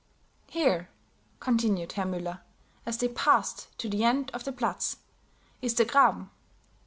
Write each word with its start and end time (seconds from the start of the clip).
"Here," 0.49 0.89
continued 1.39 1.91
Herr 1.91 2.05
Müller, 2.05 2.39
as 2.87 2.97
they 2.97 3.07
passed 3.07 3.67
to 3.77 3.87
the 3.87 4.03
end 4.03 4.31
of 4.31 4.45
the 4.45 4.51
Platz, 4.51 4.97
"is 5.61 5.75
the 5.75 5.85
Graben. 5.85 6.31